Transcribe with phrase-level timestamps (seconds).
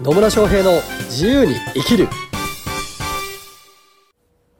[0.00, 0.72] 野村翔平の
[1.08, 2.08] 自由に生きる。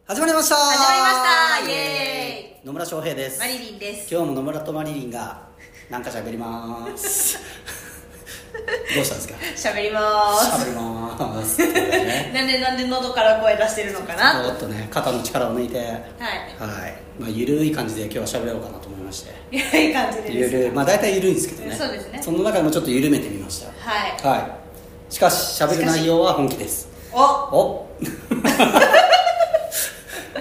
[0.07, 0.57] 始まりました。
[0.57, 1.71] 始まりました。
[1.71, 3.39] イエ野村翔平です。
[3.41, 4.13] マリリンです。
[4.15, 5.49] 今日も野村とマリリンが
[5.91, 7.39] なんか喋ります。
[8.95, 9.71] どうしたんですか？
[9.75, 10.63] 喋ります。
[10.63, 11.59] 喋ります。
[11.67, 12.31] ね。
[12.35, 14.43] なんでなんで喉から声出してるのかな。
[14.43, 15.77] ちょっとね肩の力を抜いて。
[15.79, 16.95] はい、はい。
[17.19, 19.33] まあ、ゆるい感じで今日は喋ろうかなと思いまして。
[19.53, 20.71] ゆるい感じでゆするい。
[20.71, 21.77] まあ大体ゆるいんですけどね。
[21.77, 22.21] そうですね。
[22.23, 23.67] その中でもちょっと緩めてみました。
[23.91, 24.11] はい。
[24.23, 24.66] はい
[25.09, 26.89] しかし喋る内容は本気です。
[27.13, 27.21] お。
[27.21, 27.89] お。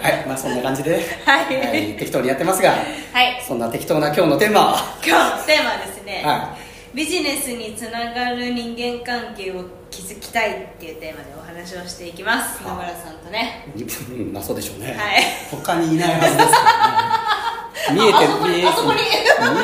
[0.02, 1.96] はいまあそんな感じで、はい。
[1.98, 2.76] 適当にやってますがは
[3.24, 3.42] い。
[3.48, 4.98] そんな適当な今日のテーマは？
[5.06, 6.56] 今日テーマはですね、は
[6.94, 12.64] ビジネスにつながる人間関係を築きたいっていうテーマでお話をしていきます。
[12.64, 13.68] は野村さんとね。
[13.76, 15.24] うんまあそうでしょうね、はい。
[15.52, 17.96] 他にいないはずですからね。
[18.02, 18.26] 見えて見
[18.60, 18.68] え見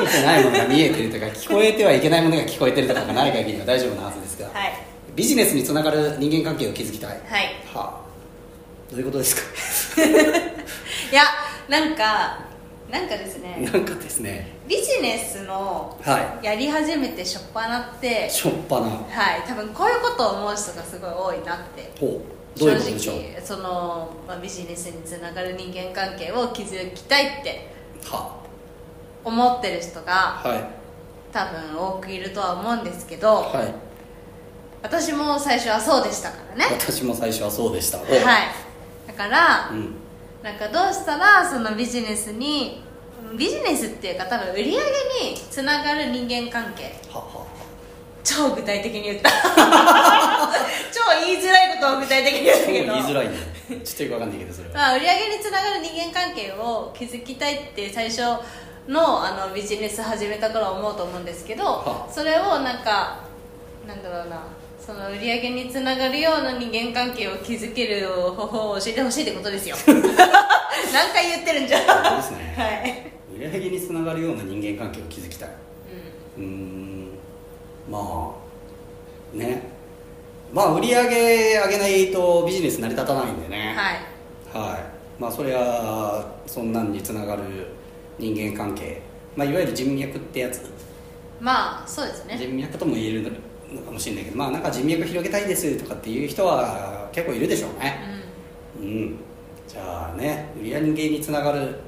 [0.05, 7.09] えてないものが見えてるとか聞こえてはいけないものが聞こえてるとかがない限りは大丈夫なはずですが、はいビジネスにつながる人間関係を築きたい。
[7.09, 8.01] ははいあ。
[8.90, 9.35] どういうことです
[9.95, 10.01] か？
[10.04, 11.23] いや
[11.67, 12.40] なんか
[12.90, 13.70] なんかですね。
[13.71, 14.48] なんかですね。
[14.67, 18.87] ビジネスのはやり始めてしょっぱなっていしょっぱな。
[18.87, 18.98] は
[19.37, 19.43] い。
[19.48, 21.91] 多分こういうことを思う人がすごい多いなって。
[21.99, 22.59] ほう。
[22.59, 27.71] 正直その、まあ、ビジネスにつながる人間関係を築きたいって
[28.04, 28.35] は
[29.23, 30.63] 思ってる人があはい。
[31.32, 33.73] 多分多くいるとは思うんですけど、はい
[34.84, 36.65] 私も最初はそうでしたからね。
[36.71, 38.07] 私も最初はそうでしたはい。
[39.07, 39.96] だから、うん。
[40.41, 42.84] なんかどうしたらそのビジネスに
[43.38, 46.96] ビジネスっていうか多分売り上げにつながる人間関係。
[47.10, 47.46] はは
[48.23, 49.29] 超具体的に言った。
[50.91, 53.35] 超言いづらいことを具体的に言った超言いけどづらいね。
[53.70, 54.73] ちょっとよくわかんないけどそれは。
[54.76, 58.21] まあ、売り上げにつながる人間関係を築きたいって最初
[58.88, 62.07] のあのビジネス始めた頃は思うと思うんですけどは。
[62.12, 63.20] それをなんか
[63.88, 64.44] なんだろうな
[64.84, 69.75] その売り上げにつながるような人間関係を築ける方法を教えてほしいってことですよ。
[69.85, 71.79] 何回言ってるんじゃ。
[71.79, 72.53] んそうですね。
[72.57, 75.50] はい、売り上げにつながるような人間関係を築きたい。
[76.38, 76.44] うん。
[76.44, 77.07] うーん。
[77.91, 78.35] ま
[79.33, 79.61] あね。
[80.51, 83.75] まあ売り上げ上げないとビジネス成り立たないんでね。
[83.75, 84.72] はい。
[84.72, 84.84] はい。
[85.19, 87.44] まあそれはそんなんにつながる
[88.17, 89.00] 人間関係、
[89.35, 90.61] まあ、いわゆる人脈ってやつ。
[91.39, 92.35] まあそうですね。
[92.35, 93.31] 人脈とも言える
[93.73, 97.99] のかもしれないけどまあなんか人脈広げたいですとかっていう人は結構いるでしょうね。
[98.79, 99.17] うん。
[99.67, 101.79] じゃあね売り上げにつながる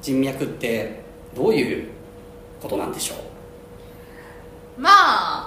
[0.00, 1.00] 人脈って
[1.34, 1.88] どういう
[2.62, 3.14] ことなんでしょ
[4.78, 4.80] う？
[4.80, 4.90] んま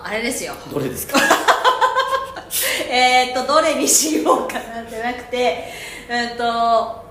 [0.02, 0.54] ああれですよ。
[0.70, 1.20] うどれですか？
[2.90, 5.66] えーっとどれにしようかなじゃなくて
[6.10, 7.04] うんとや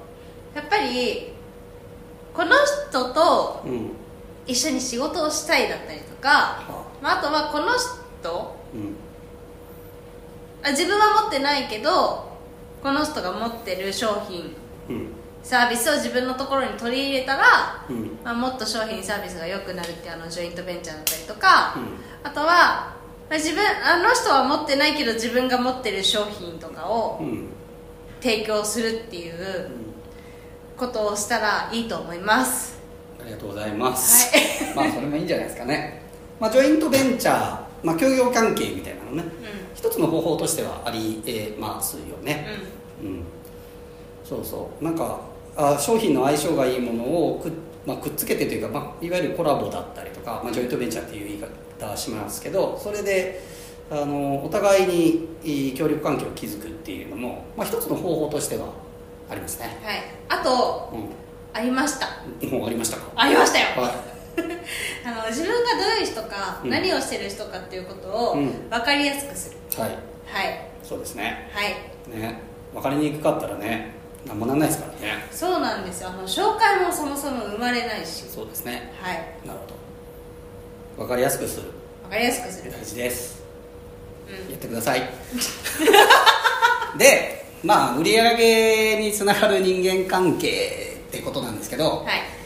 [0.60, 1.32] っぱり
[2.34, 2.50] この
[2.90, 3.90] 人とうん。
[4.46, 8.57] 一緒に仕事をしたいだったりとか、はまあ、あとはこの人うん
[10.62, 12.28] あ自分は持ってないけど
[12.82, 14.54] この人が持ってる商品
[14.88, 15.08] うん。
[15.42, 18.18] サービスを自分のところに取り入れたら、うん。
[18.24, 22.28] まあ、もっと商品サービスが良くなるっていうあのジョイントベンチャーだったりとか、うん。
[22.28, 22.96] あとは、ま
[23.30, 27.48] あ、自分あの人は持ってないけど自分が持ってる商品とかをうん。
[28.20, 29.70] 提供するっていう
[30.76, 32.78] ことをしたらいいと思います。
[33.20, 36.02] ありがとうございます、は まあそれもいいんじゃないですかね、
[36.40, 39.22] まあ、ジョイントベンチャー、まあ、協業関係みたいなのね。
[39.22, 39.26] う
[39.74, 42.46] 一つの方法としてはありえますよね。
[43.04, 43.14] んうん。
[43.14, 43.22] うん、
[44.24, 44.84] そうそう。
[44.84, 45.20] なんか
[45.56, 47.50] あ商品の相性がいいものをく,、
[47.84, 53.42] まあ、くっつけてというか、まあ、いわゆるコラボだったりとか、まあ、ジョイントベンチャーっていう言い方はしますけどそれで
[53.90, 58.68] あのお互いに協力関係を築くっていうのも、まあ、一つの方法としては
[59.30, 60.02] ありますね、はい。
[60.28, 60.96] あとう
[61.52, 62.06] ありました。
[62.46, 63.02] ん、もうありましたか？
[63.16, 63.66] ありましたよ。
[63.80, 64.17] はい
[65.04, 66.70] あの自分がどういう人か、うん。
[66.70, 68.68] 何をしてる人かっていうことをうん。
[68.70, 69.90] 分かりやすくする、はい。
[70.26, 70.60] はい。
[70.82, 71.50] そうですね。
[71.52, 71.68] はい。
[72.08, 72.40] ね。
[72.72, 73.92] 分かりにくかったらね
[74.26, 75.26] 何もなんないですからね。
[75.30, 76.10] そうなんですよ。
[76.10, 78.24] あの紹介もそもそも生まれないし。
[78.28, 78.92] そうですね。
[79.00, 79.16] はい。
[79.46, 79.66] なるほ
[80.98, 81.04] ど。
[81.04, 81.70] 分かりやすくする。
[82.02, 82.72] 分かりやすくする。
[82.72, 83.42] 大事です。
[84.28, 84.50] うん。
[84.50, 85.08] やってください。
[86.98, 92.37] でまあ売り上げにつながる人間関係ってことなんですけどはい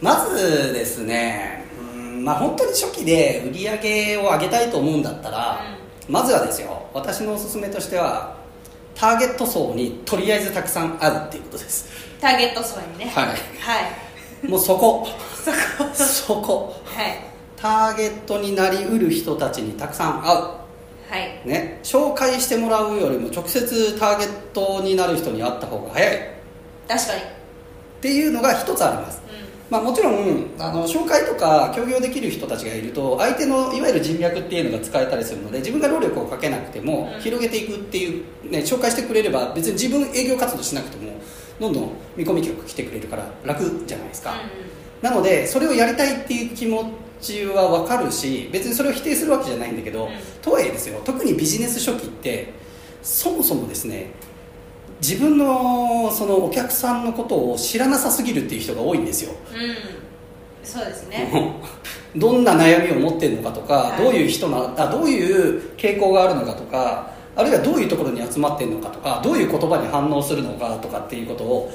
[0.00, 5.60] まずですねうんまあ本当に初期で売り上げを上げたいと思うんだったら、
[6.08, 8.36] まずはですよ私のおすすめとしては
[8.94, 11.88] ターゲット層にとりあえずたくさん会うっていうことです。
[12.20, 13.06] ターゲット層にね。
[13.06, 13.26] はい。
[13.26, 13.34] は
[14.42, 14.48] い。
[14.48, 15.06] もうそこ。
[15.42, 15.50] そ
[15.82, 15.94] こ。
[15.94, 16.82] そこ。
[16.84, 17.30] はい。
[17.56, 20.38] ターゲットになりうる人たちにたくさん会う。
[20.38, 21.48] はい。
[21.48, 26.16] ね、紹介してもらうよりも直接ターゲットになる人に会った方が早い。
[26.16, 26.20] っ
[26.86, 27.22] 確かに。
[28.00, 29.22] ていうのが一つあります
[29.70, 37.20] まあ、もちろんあの紹介とか協業できる人たちがいると相手のいわゆる人脈っていうのが使えたりするので自分が労力をかけなくてもうん。
[37.20, 41.12] 広げていくっていう、ね、紹介してくれれば別に自分営業活動しなくても
[41.60, 44.34] どんどん見込み客来てくれるから楽じゃないですか、
[45.02, 46.90] なのでそれをやりたいっていう気持
[47.20, 50.10] ちは分かるし別にそれを否定するわけじゃないんだけど、うん。
[50.42, 52.52] とはいえですよ特にビジネス初期って
[53.02, 54.10] そもそもですね
[55.00, 59.32] 自分のそのお客さんのことを知らなさすぎるっていう人が多いんですよ。
[59.52, 59.76] うん、うん、
[60.62, 61.54] そうですね。
[62.16, 64.02] どんな悩みを持ってるのかとか、はい。
[64.02, 71.72] どういう人なあどういう傾向があるのかとかあるいはどういうところに集まってるのかとかどういう言葉に反応するのかとかっていうことを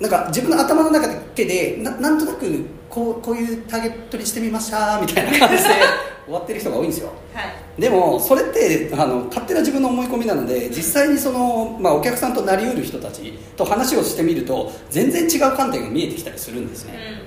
[0.00, 5.70] なんか自分の頭の中だけでななんとなくこうこういうターゲットにしてみましたみたいな感じで
[6.26, 7.10] 終わってる人が多いんですよ。
[7.34, 17.22] はいでもそれってあの勝手な自分の思い込みなので実際にその、まあ、お客さんとなりうる人たちと話をしてみると全然違う観点が見えてきたりするんですね、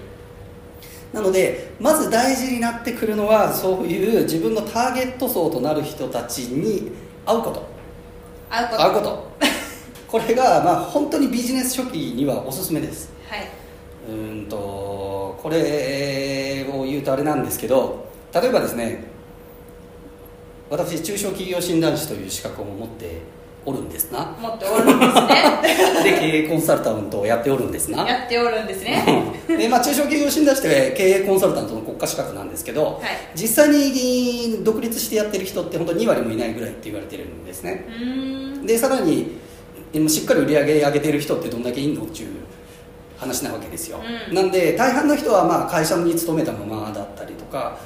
[1.13, 6.91] なのでまず大事になってくるのはそういう自分のターゲット層となる人たちに
[7.25, 7.67] 会うこと。
[8.49, 8.83] 会うこと。
[8.83, 9.31] 会うこと。
[10.07, 13.09] これが、まあ、本当にビジネス初期にはおすすめです。
[13.29, 13.47] はい、
[14.09, 19.05] うーんとこれを言うとあれなんですけど例えばですね
[20.71, 23.19] 私中小企業診断士という資格を持って
[23.65, 24.33] おるんですな。
[24.39, 25.59] 持っておるんですね。
[26.01, 28.07] で経営コンサルタントをやっておるんですな。
[28.07, 29.33] やっておるんですね。
[29.49, 33.01] でまあ、中小企業診断士って経営コンサルタントの国家資格なんですけど、はい。
[33.35, 37.85] 実際に独立してやってる人って本当2割もいないぐらいって言われてるんですね。
[38.65, 39.39] でさらに
[39.91, 42.29] 今しっかり売り上げ上げてる人ってどんだけいんのっていう
[43.17, 44.33] 話なわけですよ、うん。
[44.33, 47.77] なんで大半の人はまあ会社に勤めたままだったりとか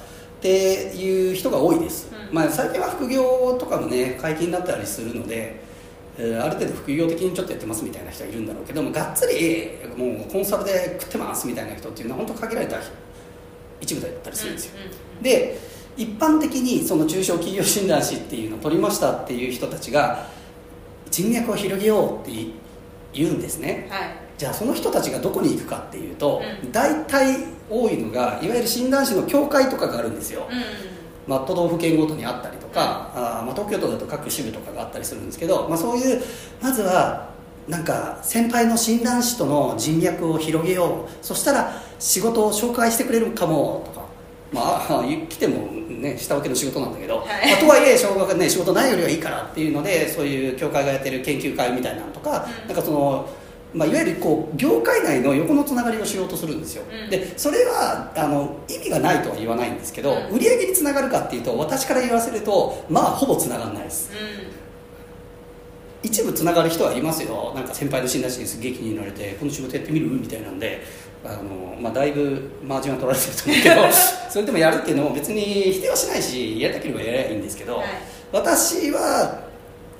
[0.45, 2.35] っていう人が多いです、うん。
[2.35, 5.63] まあ、最近は副業とかもね解禁になったりするので
[6.17, 12.77] えーある程度副業的にちょっとやってますみたいな人はいるんだろうけどもがっつりもうコンサルで食ってますみたいな人っていうのは本当限られた
[13.81, 14.71] 一部だったりするんですよ、
[15.21, 15.59] で
[15.97, 20.27] 一般的にその中小企業診断士っていうのを取りましたっていう人たちが
[21.11, 22.31] 人脈を広げようって
[23.13, 23.87] 言うんですね。
[23.89, 26.71] はいじゃあその人たちがどこに行くかっていうと、うん。
[26.71, 27.37] 大体
[27.69, 30.61] 多いのがいわゆる診断士の協会とかがあるんですよ、うん。
[31.27, 36.21] まあ、都道府県ごとにあったりとか、あーまあ、東京都だと各支部とかがあったりするんですけど、まあ、そういう
[36.61, 37.29] まずは
[37.67, 41.25] なんか先輩の診断士との人脈を広げよう。
[41.25, 44.05] そしたら仕事を紹介してくれるかもとか
[44.53, 47.27] まあ来てもね下請けの仕事なんだけど、はい。
[47.49, 52.67] まあとはいえ小学ね仕事ないよりはいいからっていうのでそういう協会がやってる研究会みたいなのとか、うん。
[52.67, 53.27] なんかその
[53.75, 57.09] まあ、いわゆるこう業界内の横のつながりをしようとするんですよ、うん。
[57.09, 60.35] でそれはあの意味がないとは言わないんですけど、うん。
[60.35, 64.11] 売り上げにつながるかっていうと私から言わせるとまあほぼつながらないです。
[66.03, 67.51] 一部つながる人はいますよ。
[67.55, 70.07] なんか先輩の診断士にすげえ気に入られてこの仕事やってみる？
[70.07, 70.81] みたいなんで
[71.25, 73.91] あの、まあ、だいぶマージンは取られてると思うけど
[74.29, 77.85] それでもやるっていうのも別に否定はしないしやりたければやればいいんですけど、はい。
[78.31, 79.44] 私は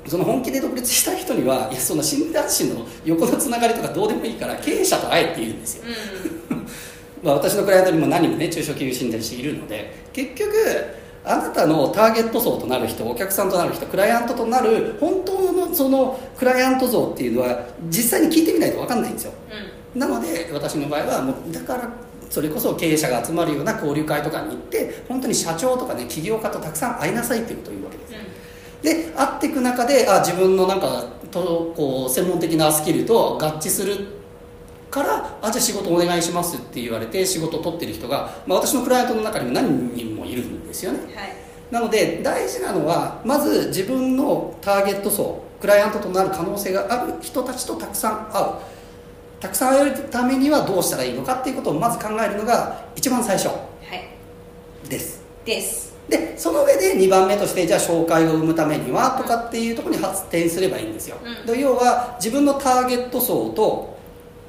[0.08, 5.84] その本気で独立したい人にはいやそんな診断士の横のつながりとかどうでもいいから経営者と会えって言うんですよ。
[6.50, 6.58] うん。
[6.58, 6.68] う ん
[7.24, 10.54] まあ、私のクライアントにも何人もね中小企業診断士いるので結局
[11.24, 19.32] あなたのターゲット層となる人お客さんとなる人クライアントとなる本当のそのクライアント像っていうのは実際に聞いてみないと分かんないんですよ。
[19.96, 21.90] なので私の場合はもうだから
[22.30, 28.12] それこそ経営者が集まるような交流会とかに行って本当に社長とかね起業家とたくさん会いなさいっていうことを言うわけです
[28.86, 34.08] で会っていく中であ自分のなんかとこう専門的なスキルと合致する
[34.92, 41.00] からあじゃあ仕事お願いしますって言われて仕事を取ってる人が、まあ、私のクライアントの中にも何人もいるんですよね。
[41.16, 41.34] はい。
[41.72, 48.46] なので大事なのはまず自分のターゲット層クライアントとなる可能性がある人たちとたくさん会う。
[49.40, 54.90] たくさん会えるためにはどうしたらいいのかっていうことをまず考えるのが一番最初はい。
[54.90, 61.46] ですでその上で2番目としてじゃあ紹介を生むためにはとかっていうところに発展すればいいんですよ、うん。
[61.46, 63.98] で要は自分のターゲット層と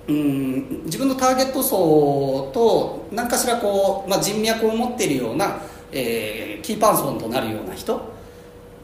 [0.08, 5.58] うん自分のターゲット層と何かしらこう、まあ、人脈を持っているような、
[5.92, 8.00] えーキーパーソンとなるような人。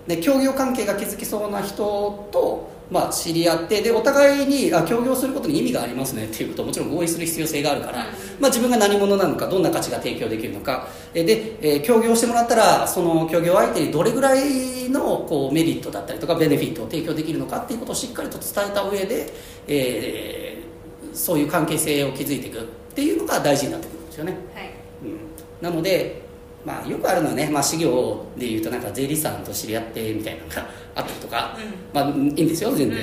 [0.07, 8.05] で協業関係が築きそうな人と、まあ、知り合ってでお互いにあ協業することに意味がありますねっていうことをもちろん合意する必要性があるから、うん。
[8.39, 10.87] まあ、自分が何者なのかどんな価値が提供できるのか。
[11.15, 19.33] えで、えー協業してもらったらその協業相手にどれぐらいのこうメリットだったりとかベネフィットを提供できるのかっていうことをしっかりと伝えた上で、
[19.67, 20.63] えー
[21.15, 22.63] そういう関係性を築いていくっ
[22.95, 24.71] ていうのが大事になってくるんですよね、はい。
[25.05, 25.19] うん、
[25.61, 26.22] なので、
[26.65, 31.57] まあ、よくあるのはね、まあ、事業でいうとなんか税理士さんと知り合ってみたいなのがあったりとか、
[31.93, 32.99] まあ、いいんですよ全然、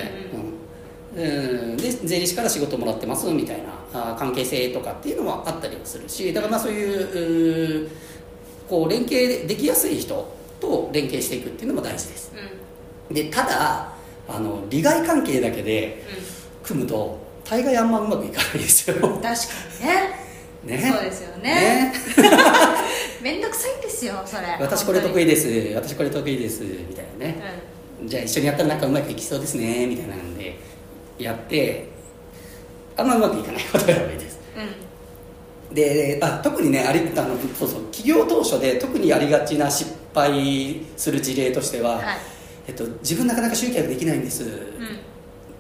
[1.16, 1.22] うん。
[1.22, 1.78] うん。
[1.78, 3.58] で税理士から仕事もらってますみたい
[3.94, 7.89] なあ関係性とかっていうのもあったりもするしだからまあそういう
[8.70, 12.32] こう連携できやすい人と連携していくっていうのも大事です。
[13.10, 13.16] うん。
[13.16, 13.94] でただ
[14.28, 16.04] あの利害関係だけで
[16.63, 18.96] 組むと大概あんまうまくいかないですよ。
[18.96, 19.32] うん、確か
[19.82, 20.30] にね。
[20.78, 20.92] ね。
[20.94, 21.44] そうですよね。
[21.44, 21.94] ね
[23.22, 24.58] めんどくさいんですよそれ。
[24.60, 25.48] 私これ得意意です。
[25.76, 26.64] 私これ得意です。
[26.64, 27.42] みたいなね、
[28.06, 29.88] じゃあ一緒にやったらなんかうまくいきそうですね。
[29.88, 30.58] みたいなんで
[31.18, 31.90] やって
[32.96, 34.40] あんまうまくいかないことが多いです。
[34.56, 34.62] うん。
[34.64, 34.90] うん
[35.74, 42.18] であ特にねありあのそうそう企業当初で特にありがちな失敗する事例としては、はい。
[42.68, 44.44] えっと、自分なかなか集客できないんです、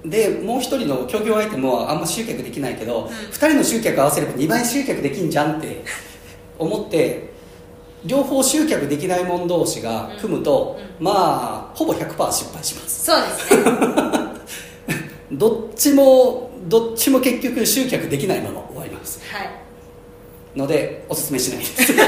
[0.03, 0.09] うん。
[0.09, 3.09] でもう一人の協業相手もあんま集客できないけど、ん。
[3.09, 5.83] 二人の集客合わせれば2倍集客できんじゃんって
[6.57, 7.28] 思って
[8.05, 13.05] 両方集客できない者同士が組むと、まあほぼ100%失敗します。
[13.05, 13.63] そうですね。
[15.31, 19.21] どっちもどっちも結局集客できないまま終わります。
[19.31, 19.49] はい。
[20.55, 21.93] のでおすすめしないです。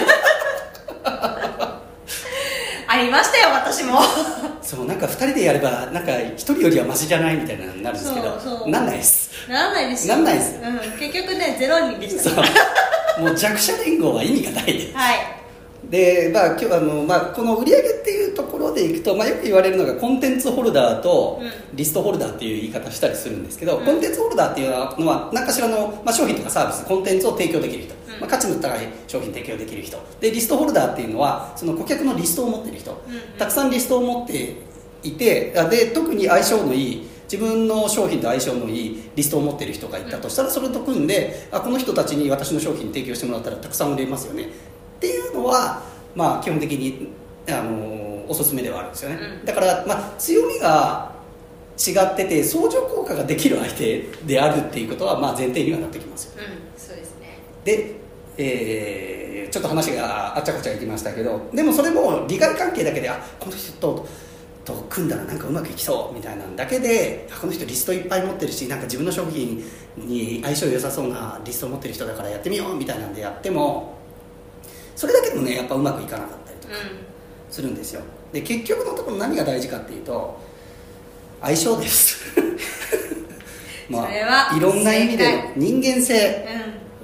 [2.87, 4.01] ありましたよ私も。
[4.61, 9.31] そうなんか2人でやればなんか1人よりはマシじゃないみたいなのになるんですけどなんないです。
[9.47, 10.15] ならないですよ。
[10.15, 10.55] なんないです。
[10.61, 12.23] うん、結局ねゼロ人でした。
[12.23, 13.21] そう。
[13.21, 14.95] もう弱者連合は意味がないです。
[14.95, 15.40] はい
[15.91, 23.85] で、まあ、今日あの、まあ、この売り上げっていうところでいくと、まあ、よく言われるのがコンテンツホルダーとうリストホルダーっていう言い方したりするんですけど、うん。
[23.85, 28.19] コンテンツホルダーっていうのは何かしらの、まあ、商品とかサービスコンテンツを提供できる人、うん。
[28.21, 29.97] まあ、価値の高い商品提供できる人。
[30.21, 34.55] でリストホルダーっていうのはその顧客のリストを持ってる人、うんたくさんリストを持って
[35.03, 44.49] いてあで特に相性のいい自分の商品と相性のいいリストを持ってる人がいたとしたらそれと組んであこの人たちに私の商品提供してもらったらたくさん売れますよね
[45.01, 45.81] っていうのは、
[46.13, 47.07] まあ、基本的に
[47.49, 49.45] あのおすすめではあるんですよね、うん。
[49.45, 51.11] だから、まあ、強みが
[51.75, 56.33] 違ってて相乗効果ができる相手であるっていうことは、まあ、前提にはなってきますよ。
[56.37, 57.39] うんそうですね。
[57.65, 57.95] で、
[58.37, 64.07] えーちょっと話があっちゃこちゃいきましたけどでもそれも利害関係だけであこの人と
[64.63, 69.61] と組んだらなんかうまくいきそうみたいなんだけであこの人リストいっぱい持ってるしなんか自分の商品
[69.97, 73.95] に相性良さそうなリストを持ってる人だからやってみようみたいなんでやっても
[74.95, 78.01] それだけでもねやっぱうまくいかなかったりとかうするんですよ。
[78.31, 80.39] で結局のところ何が大事かっていうと
[81.41, 82.17] 相性です。
[83.89, 86.29] まそれはいろんな意味で人間性。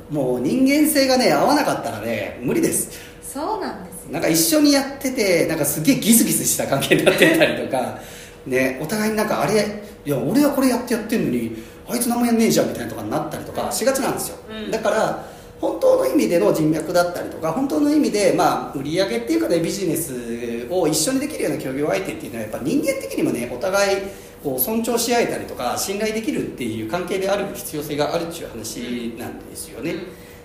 [0.10, 0.16] んうん。
[0.16, 2.90] もう人間性がね合わなかったらね無理です。
[3.22, 4.12] そうなんですよ。
[4.12, 8.00] なんか一緒にやっててなんかすげえギスギスした関係になってたりとか
[8.48, 14.72] ねお互いになんかあれいや俺はこれやってやってんのにあいつ何もやんねえじゃんみたいなとかになったりとかしがちなんですよ、うん。
[14.72, 15.26] だから
[15.60, 24.02] 本当の意味での人脈だったりとか本当の意味で、まあ、売り上げっていうかねビジネスを一緒にできるような協業相手っていうのはやっぱ人間的にもねお互い
[24.44, 29.92] こう尊重し合えたりとか信頼できるっていう関係である必要性があるっていう話なんですよね、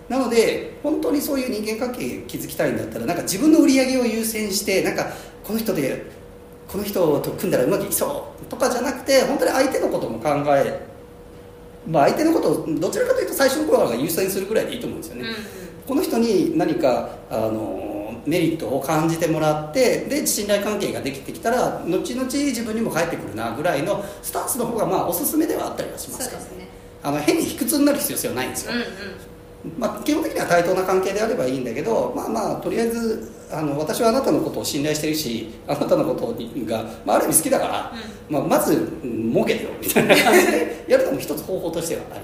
[0.08, 0.16] うん。
[0.16, 5.12] なので本当にそういう人間関係築きたいんだったらなんか自分の売り上げを優先してなんか
[5.44, 6.06] この人で
[6.68, 10.91] この人と組んだらうまくいきそうとかじゃなくて本当に相手のことも考え
[11.86, 26.40] まあ相手のことをどちらかというと最初の頃が優先するぐらいでいいと思うんですよね、うんこの人に何かあのメリットを感じてもらってで信頼関係ができてきたら後々自分にも返ってくるなぐらいのスタンスの方がまあおすすめではあったりはしますから。
[26.40, 26.68] ですね。
[27.02, 28.86] あの変に卑屈になる必要性はないんですよ、うんうん
[29.78, 36.34] まあ、基本的には対等な関係であればいいんだけどまあまあとりあえずあの私はあなたのことを信頼してるしあなたのこと
[36.66, 37.92] が、まあ、ある意味好きだから、
[38.28, 42.20] まあ、まず、うん儲けてよみたいな感じでやるのも一つ方法としてはある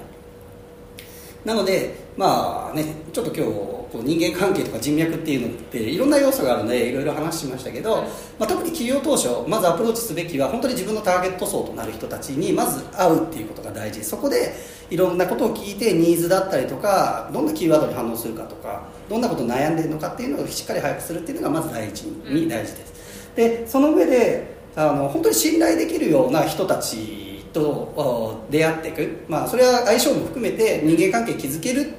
[1.45, 8.03] なのでまあねちょっと今日こう人間関係とか人脈っていうのっていろんな要素があるのでいろいろ話しましたけど、うん
[8.37, 14.03] まあ、特に企業当初まずアプローチすべきは本当に自分のターゲット層となる人たちにまず会うっていうことが大事。
[14.03, 14.53] そこで
[14.89, 31.93] いろんなことを聞いてニーズだったりとかどんなキーワードに反応するかとかどんなこと悩んでるのかっていうのをしっかり把握するっていうのがまず第一に大事です、でその上であの本当に信頼できるような人たちとお出会っていく、まあ、それは相性も含めて人間関係築ける。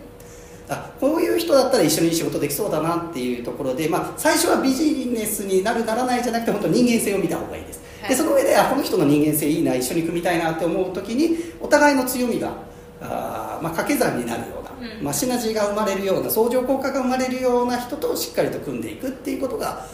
[0.72, 8.10] あこういう人だったら一緒に仕事できそうだなっていうところで、まあ、最初はビジネスになるならないじゃなくて本当人間性を見た方がいいです、はい。
[8.10, 12.52] でその上であこの人の人間性いいな一緒に組みたいなって思う時にお互いの強みが
[13.00, 15.04] あー、まあ、掛け算になるような、うん。
[15.04, 19.84] まあ、シナジーが生まれるような相乗効果が生まれるような人としっかりと組んでいくっていうことが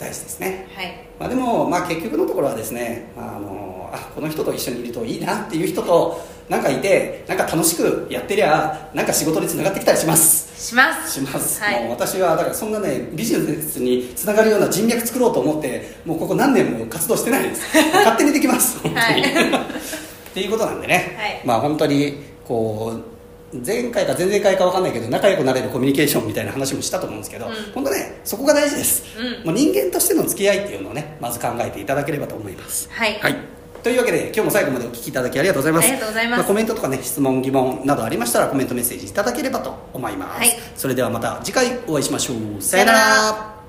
[0.00, 0.66] 大事ですね。
[0.74, 0.96] はい。
[1.18, 10.68] まあ、でも、まあ、結局のところはですねあのあこの人と一緒にいるといいなっていう人となんかいてなんか楽しくやってりゃなんか仕事につながってきたりします。
[10.68, 11.12] します。
[11.12, 11.82] します、はい。
[11.84, 17.76] もう私はだからそんなねビジネスにつながるような人脈作ろうと思ってもうここ何年も活動してないです。
[17.92, 18.80] 勝手にできます。
[18.80, 19.20] 本当に、はい。
[19.20, 21.42] っていうことなんでね、はい。
[21.44, 23.19] まあ本当にこう
[23.52, 27.52] 前回か前々回か分かんないけど仲良くなれるコミュニケーションみたいな話もしたと思うんですけど、うん。
[27.74, 29.46] 本当ねそこが大事です、うん。
[29.46, 32.88] もう人間としての付き合いっていうのをねまず考えていただければと思います。
[32.92, 33.18] はい。
[33.18, 33.36] はい。
[33.82, 35.88] というわけで今日も最後までお聞きいただきありがとうございます。
[35.88, 36.40] ありがとうございます。
[36.42, 40.48] あ、コメントとかね質問疑問などありましたらコメントメッセージいただければと思います、はい。
[40.76, 42.62] それではまた次回お会いしましょう。
[42.62, 43.59] さよなら